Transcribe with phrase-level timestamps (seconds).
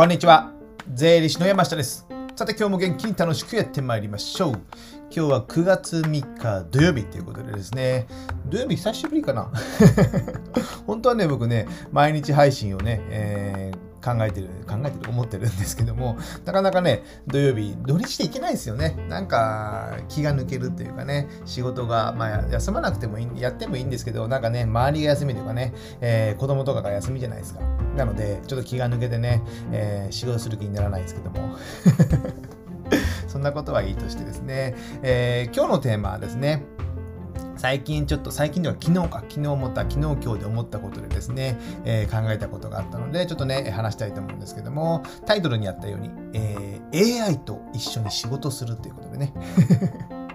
[0.00, 0.50] こんにちは。
[0.94, 2.06] 税理士の山下です。
[2.34, 4.52] さて今日も元気に楽しくやってまいりましょう。
[5.14, 8.06] 今日は9月3日土曜日ということでですね、
[8.46, 9.52] 土曜日久しぶりかな
[10.88, 13.69] 本当はね、僕ね、毎日配信をね、えー
[14.02, 18.96] 考えてる、考えてる、思ってるんですけども、なかなかね、土曜日、土日でいけないですよね。
[19.08, 27.60] なんか、気が抜けるっていうかね、仕事が、まあ、休まなくてもいい、やってもいいんですけど、なんかね、周りが休みというかね、えー、子供とかが休みじゃないですか。
[27.96, 29.42] なので、ちょっと気が抜けてね、
[29.72, 31.56] えー、仕事する気にならないですけども。
[33.28, 36.64] そんなことはいいとしてですね、えー、今日のテーマはですね、
[37.60, 49.34] 最近ちょっと最近では昨日か昨日思った昨日今日で思ったことでですね、えー、考えたことがあったのでちょっとね話したいと思うんですけどもタイトルにあったように、えー、AI と一緒に仕事するということでね。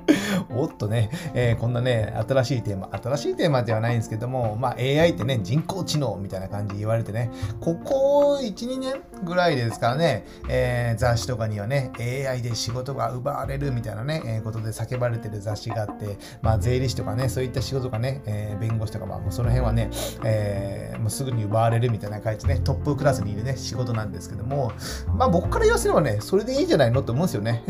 [0.56, 19.90] おっとね、えー、こんなね、新しいテーマ、新しいテーマではないんですけども、まあ AI ってね、人工知能みたいな感じ言われてね、ここ1、2年ぐらいですからね、えー、雑誌とかにはね、AI で仕事が奪われるみたいなね、えー、ことで叫ばれてる雑誌があって、まあ税理士とかね、そういった仕事がね、えー、弁護士とか、まあもうその辺はね、
[20.24, 24.72] えー、もうすぐに奪われるみたいな感じでね、トップクラスにいるね、仕事なんですけども、
[25.16, 27.64] まあ僕から言わせればね、それでいいんじゃないのと思うんですよね。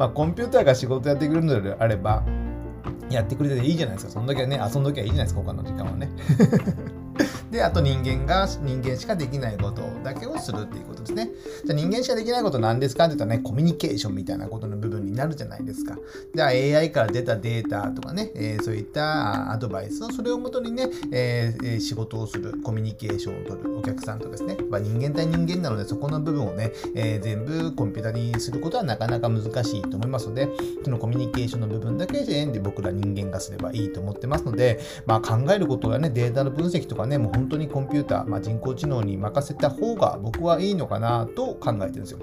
[0.00, 2.24] まあ、コンピューターが仕事やってくれるのであれば、
[3.10, 4.12] やってくれていいじゃないですか。
[4.12, 6.08] そんだけね、遊んどきゃいいじゃないですか、他の時間はね。
[7.52, 11.32] で、あと人間が、人間しかできないことだけをするっていうことですね。
[11.64, 15.98] じゃあ人間しかできないこと何ですかって言ったらね、コミュニケーションみたいなことの部分になるじゃないですか。
[16.34, 30.48] じゃあ AI から出たデータとかね、えー、そういったアドバイスを、それをもとにね、えー、仕事をする、コミュニケーションを取るお客さんとですね、まあ、人間対人間なので、そこの部分をね、えー、全部コンピュータにすることはなかなか難しいと思いますので、
[30.84, 42.18] そのコミュニケーションの部分だけで僕ら人間がすればいいと思ってますので、まあ、考えることはね、データの分析とかね、もう本当にコンピューター、まあ、人工知能に任せた方が僕はいいのかかなと考えてるんですよ。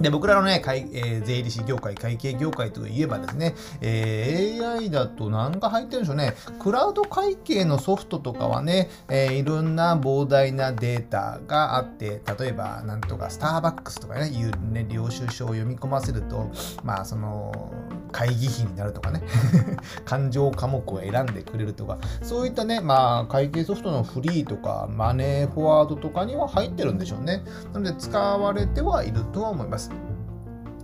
[0.00, 6.34] で、僕らのね、会えー、税理士業界、会計業界といえばですね、えー、AI だと何が入ってるんでしょうね。
[6.58, 16.50] クラウド会計のソフトとかはね、えー、いろんな膨大なデータがあって、例えば、なんとかスターバックスとかね、いうね、領収書を読み込ませると、
[16.82, 17.72] まあ、その、
[18.14, 19.20] 会議費になるとかね、
[20.06, 27.42] 勘定科目を選んでくれるとか、そういったね、まあ、会計ソフトのフリーとか、マネーフォワードとかには入ってるんでしょうね。
[27.72, 29.90] なので、使われてはいるとは思います。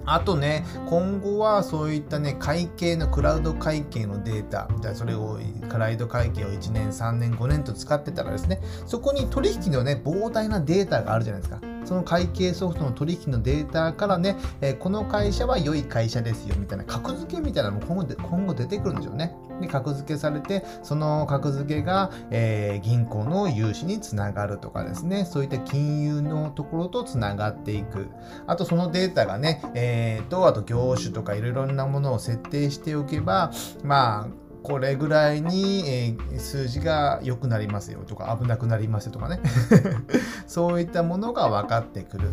[0.06, 5.38] あとね、今後はそういったね、会計の、クラウド会計のデータ、じゃあそれを、
[5.68, 11.60] クラウド会計を1年、3年、5年と使ってたらですね、そこに取引のね、膨大なデータがあるじゃないですか。
[11.90, 19.34] その会計ソフトの取引のデータからね、え、この会社は良い会社ですよみたいな格付けみたいなのも今後で今後出てくるんでしょうね。
[19.60, 28.06] で、格付けされて、その格付けが、えー、銀行の融資につながるとかですね、そういった金融のところとつながっていく。
[28.46, 33.50] あとそのデータがね、えー、と、あと業種とかいろいろなものを設定しておけば、
[33.82, 34.28] まあ、
[34.62, 39.40] これぐらいに、えー、数字が良くなりますよとか危なくなりますよとかね
[40.46, 42.30] そういったものが分かってくる。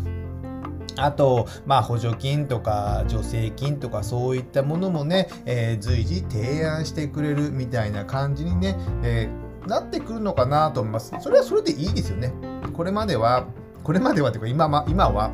[1.00, 11.14] あと、まあ、補助金とか助成金とかそういったものもね、えー、随時提案してくれるみたいな感じにね、えー、なってくるのかなと思います。
[11.20, 12.32] それはそれでいいですよね。
[12.72, 13.46] これまでは、
[13.84, 15.30] これまではというか今今は、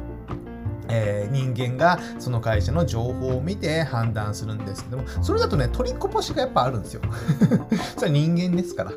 [0.88, 7.02] えー、人間がその会社の情報を見て判断するんですけども、それだとね、取りこぼしがやっぱあるんですよ。
[7.96, 8.92] それは人間ですから。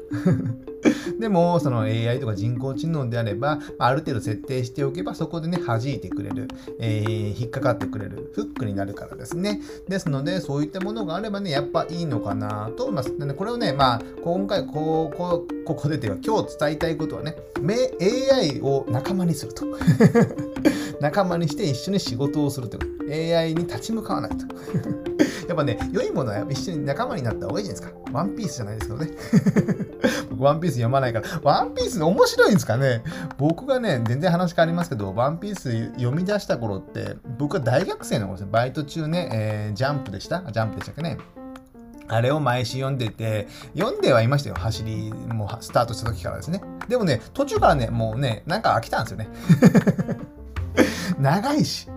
[1.19, 6.47] でも、その AI とか人工知能であれば、ある程度設定しておけば、そこでね、弾いてくれる、
[6.79, 9.61] えー、引っかかってくれる、フックになるからですね。
[9.87, 13.17] ですので、そういったものがあればね、やっぱいいのかなと思います。
[13.17, 17.35] でね、これをね、まあ、今回、こう、こう、ここでというか、今日伝えたいことはね、
[18.31, 19.65] AI を仲間にすると。
[20.99, 24.45] 仲間にして一緒に仕事をするという AI に立ち向かわないと。
[25.47, 28.11] やっぱね、良いものは一緒に仲間になった方がいいじゃないですか。
[28.11, 29.11] ワンピースじゃないですけどね。
[30.29, 31.27] 僕、ワンピース読まないから。
[31.43, 33.03] ワンピース面白いんですかね
[33.37, 38.49] 僕がね、全然話変わりますけど、ワンピース読み出した頃って、僕は大学生の頃ですね。
[38.51, 41.17] バイト中ね、えー、ジャンプでしたジャンプでしたっけね。
[42.09, 43.47] あれを毎週読んでて、
[43.77, 44.55] 読んではいましたよ。
[44.55, 46.61] 走り、もうスタートした時からですね。
[46.87, 49.27] でもね、途中からね、もうね、なんか飽きたんですよね。
[51.19, 51.87] 長いし。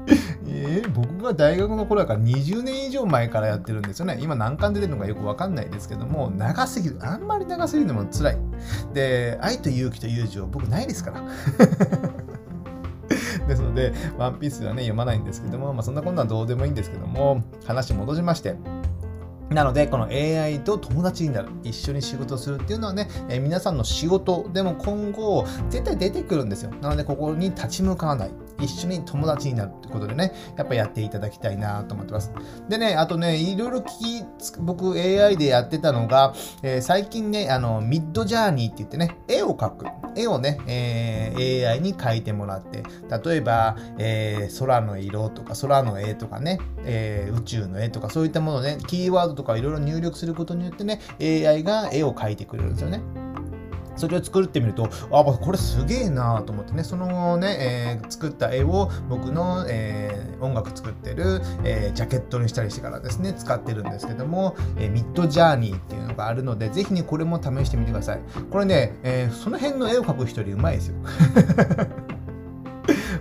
[0.46, 4.18] えー、僕が大学の頃だから20年以上前からやってるんですよね。
[4.20, 6.98] 今何巻出てるのかよくわかんないですけども、長すぎる。
[7.00, 8.38] あんまり長すぎるのも辛い。
[8.92, 11.22] で、愛と勇気と友情、僕ないですから。
[13.46, 18.56] ですので、ワンピースはね、読まないんですけども、まあ、そんなことはどうでもいいんですけども、話戻しまして、
[19.50, 26.70] なので、この AI と友達になる、一緒に仕事するっていうのはね、えー、皆さんの仕事でも今後、絶対出てくるんですよ。
[26.80, 28.30] なので、ここに立ち向かわない。
[28.60, 32.32] 一緒に友達になるってことでね、やっぱやっていただきたいなと思ってます。
[32.68, 33.84] でね、あとね、いろいろ聞
[34.20, 34.24] き、
[34.60, 39.86] 僕 AI でやってたのが、えー、最近ね、あの、ミッドジャーニーって言ってね、絵を描く。
[40.16, 42.82] 絵をね、えー、AI に描いてもらって、
[43.24, 53.00] 例えば、えー、空の色とか、空の絵とかね、え宇宙の絵とか、そういったものね、キーワードとかいろいろ入力することによってね、AI が絵を描いてくれるんですよね。
[54.00, 68.20] それを作ってみると、あ、これすげえなと思ってね、そのね、えー、作った絵を僕の、えー、音楽作ってる、えー、ジャケットにしたりしてからですね、使ってるんですけども、えミッドジャーニーっていうのがあるので、ぜひね、これも試してみてください。
[68.50, 70.94] これね、えその辺の絵を描く人よりうまいですよ。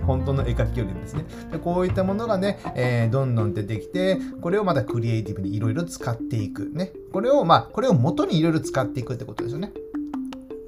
[0.06, 1.24] 本当の絵描きよりですね。
[1.52, 6.70] でこういったものがね、えー、どんどん出てきて、これをまたクリエイティブにいろいろ使っていく。
[6.72, 6.92] ね。
[7.12, 9.72] これを、まあ、これを元にいろいろ使っていくってことですよね。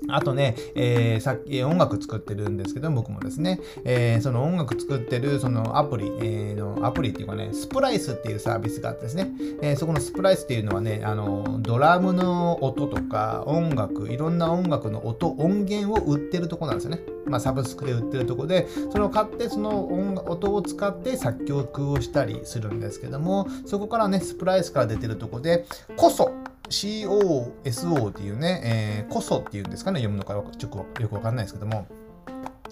[0.08, 9.31] あとね、えー、さっき音楽作ってるんですけど、僕もですね、えー、その音楽作ってるそのアプリ、えー、のアプリっていうかね、スプライスっていうサービスがあってですね、
[9.62, 17.00] えー、そこのスプライスっていうのはね、あの、ドラムの音とか音楽、いろんな音楽の音、音源を売ってるとこなんですよね。
[17.26, 19.87] まあ、サブスクで売ってるとこで、それを買って、その
[20.26, 25.64] 音を使って作曲をしたりするんですけども、そこからね、スプライスから出てるとこで、
[25.96, 26.32] こそ、
[26.72, 31.86] COSO っていうね、えー、こそっていうんですかね、読むのかちょっとよくわかんないですけども、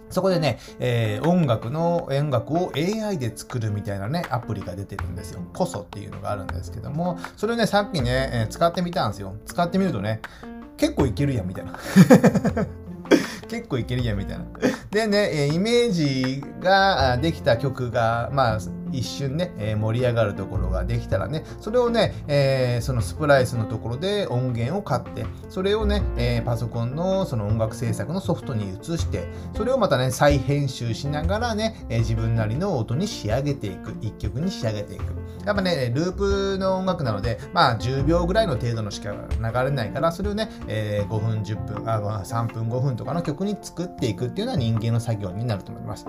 [0.08, 5.40] そこでね、えー、音楽の音楽を AI で作るみたいなね、アプリが出てるんですよ。
[5.52, 9.36] こそっていうのがあるんですけども、それをね、さっきね、えー、使ってみたんですよ。
[9.46, 10.20] 使ってみるとね、
[10.76, 11.78] 結構いけるやんみたいな。
[13.50, 14.44] 結構いけるやんみたいな。
[14.90, 18.58] でね、イメージができた曲が、まあ、
[18.92, 35.04] 一瞬ね、え、盛り上がるところができたらね、それをね、えー、そのスプライスのところで音源を買って、それをね、えー、パソコンのその音楽制作のソフトに移して、それをまたね、再編集しながらね、え自分なりの音に仕上げていく、一曲に仕上げていく。
[35.44, 39.18] やっぱね、ループの音楽なので、まあ10秒ぐらいの程度のしか流
[39.64, 46.06] れないから、それをね、え5分、10分、あ3分、5分とかの曲に作っていくっていうのは人間の作業になると思います。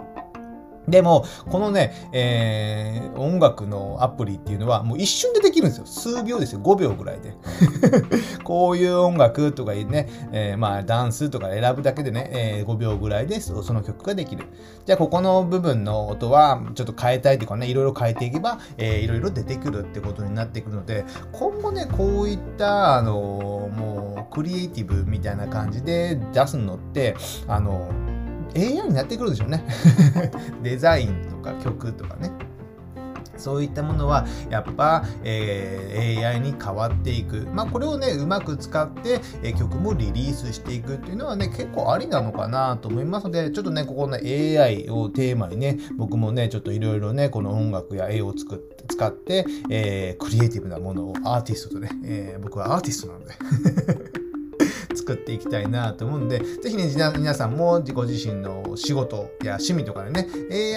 [0.87, 5.85] でも、このね、えー、音楽のアプリっていうのはもう一瞬でできるんですよ。
[5.85, 6.59] 数秒ですよ。
[6.59, 7.35] 5秒ぐらいで。
[8.43, 14.45] こういう音楽とかね、えー、まあダンスとか選ぶだけでね、えー、5秒ぐらいでその曲ができる。
[14.85, 27.15] じゃあここの部分の音はちょっと変えたいとかね、いろいろ変えていけば、えー、いろいろ出てくるってことになってくるので、今後ね、こういった、あのもうクリエイティブみたいな感じで出すのって、
[27.47, 27.89] あの
[28.56, 29.63] AI になってくるでしょうね。
[30.63, 32.31] デザインとか曲とかね。
[33.42, 37.48] そういったものはやっぱ、えー、AI に変わっていく。
[37.51, 43.25] まあこれをね、うまく使って、えー、曲もリリースしていくっていうのはね、結構ありなのかなと思います。
[43.25, 54.10] ので、ちょっとね、ここの AI をテーマにね、僕もね、ちょっといろいろね、この音楽や絵を作って、使って、えー、クリエイティブなものをアーティストとね、え、僕はアーティストなので。
[55.01, 56.88] 作っていきたいなと思うんで、ぜひね、
[57.18, 60.27] 皆さんもご自身の仕事や趣味とかでね、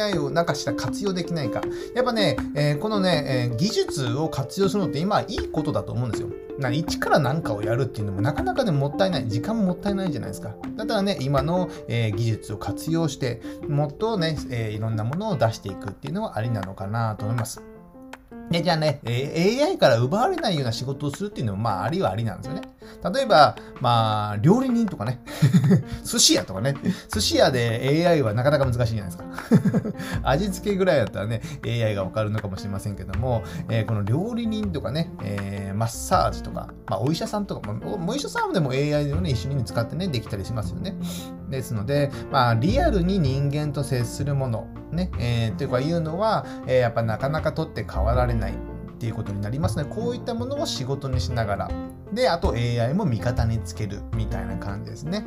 [0.00, 1.60] AI をなんかした活用できないか。
[1.94, 6.28] やっぱね、えー、このね、えー、技術を活用するのって今いいことだと思うんですよ。
[6.58, 9.28] な一から何かをやるっていうのもなかなかね、もったいない。
[9.28, 10.54] 時間ももったいないじゃないですか。
[10.76, 17.73] だったらね、今の、えー、技術を活用して、もっとね、えいろんなものを出していくっていうのはありなのかなと思います。
[18.50, 22.62] じゃあね、AI から奪われないような仕事をするっていうのも、まあ、ありはありなんですよね。
[23.12, 25.20] 例えば、まあ、料理人とかね、
[26.04, 26.74] 寿司屋とかね、
[27.12, 29.24] 寿司屋で AI はなかなか難しいじゃないですか。
[30.22, 40.96] 味付けぐらいだったらね、AI がわかるのかもしれませんけども、えー、この料理人とかね、えー、マッサージとか、まあ、お医者さんとか、まあ、お医者さんでも AI をね、一緒に使ってね、できたりしますよね。
[41.50, 48.56] ですので、まあ、リアルに人間と接するもの、ね、えー、というかいうのは、えー、やっぱなかなか取って変わられないっ
[48.98, 51.70] ていうことになりますね、こういったものを仕事にしながら、
[52.12, 55.24] で、あと AI も味方につけるみたいな感じですね。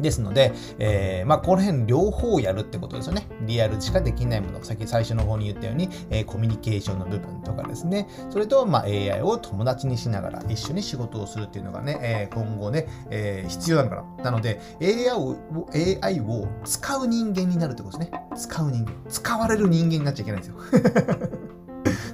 [0.00, 3.26] ですので、えー、まあ、この辺両方やるってことですよね。
[3.42, 4.64] リアルしかできないもの。
[4.64, 8.08] さっき最初の方に言ったように、えー、コミュニケーションの部分とかですね。
[8.30, 14.24] それと、まあ、AI を友達にしながら一緒に仕事をするっていうのがね、えー、今後ね、え必要なのかな。
[14.24, 15.36] なので、AI を
[16.02, 18.22] AI を使う人間になるってことですね。
[18.36, 18.92] 使う人間。
[19.08, 21.37] 使われる人間になっちゃいけないんですよ。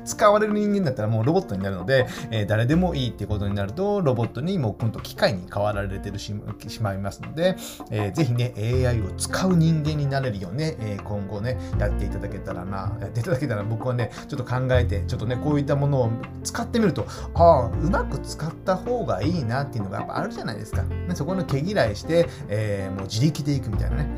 [0.05, 6.35] 使われる人間だったらもうロボットになるので、えー、誰でもいいってことになると、ロボットにもう今度機械に変わられてるし
[6.69, 7.57] しまいますので、
[7.91, 16.11] えー、ぜひね、AI を使う人間になれるようね、えー、今後ね、やっていただけたらな、やっていただけたら僕はね、ちょっと考えて、ちょっとね、こういったものを
[16.43, 20.83] 使ってみると、ああ、うまく使った方がいいなっていうのがやっぱあるじゃないですか。
[20.83, 24.09] ね、そこの毛嫌いして、えー、もう自力でいくみたいなね。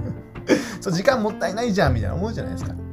[0.80, 2.85] そう、時間もったいないじゃんみたいな思うじゃないですか。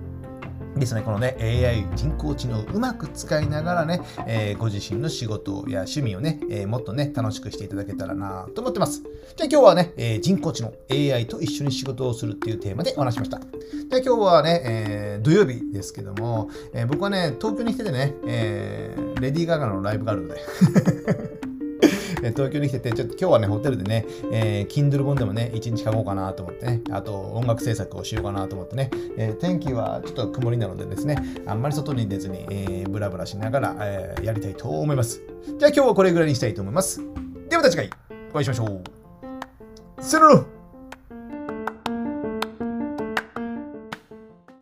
[0.76, 9.04] ですね、このね、AI、人工知能をうまく使いながらね、えー、ご自身の仕事や趣味をね、えー、もっとね、楽しくしていただけたらなと思ってます。
[9.36, 13.40] じゃあ今日はね、えー、人工知能、AI と一緒に仕事をするっていうテーマでお話しました。
[13.40, 21.33] じゃあ今日はね、え土曜日ですけども、え僕はね、東京に来ててね、えレディー・ガガのライブがあるので
[22.32, 35.22] 東京に来てて、ちょっと今日はね、ホテルでね、えー、Kindle 本でもね、一日書こうかなと思ってね、あと音楽制作をしようかなと思ってね、えー、天気はちょっと曇りなのでですね、あんまり外に出ずに、えー、ブラブラしながら、えー、やりたいと思います。
[35.58, 37.02] じゃあ今日はこれぐらいにしたいと思います。
[37.50, 37.90] ではまた次回
[38.32, 38.84] お会いしましょう。
[40.04, 40.53] さよなら